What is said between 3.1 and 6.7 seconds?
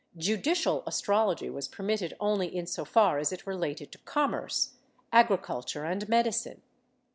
as it related to commerce, agriculture and medicine.